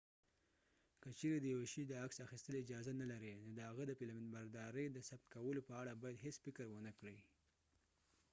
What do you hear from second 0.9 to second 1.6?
که چیرې د